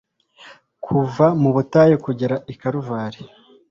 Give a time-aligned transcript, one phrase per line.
[0.85, 3.19] Kuva mu butayu kugera i Kaluvari,